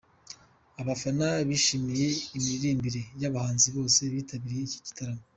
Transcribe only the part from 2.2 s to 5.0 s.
imiririmbire y'abahanzi bose bitabiriye iki